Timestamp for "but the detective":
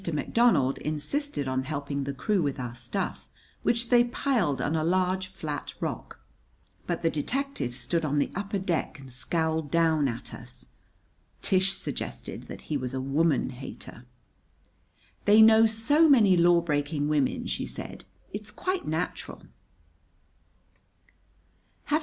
6.87-7.75